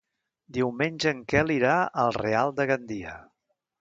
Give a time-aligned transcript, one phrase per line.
[0.55, 3.15] Diumenge en Quel irà al Real de Gandia.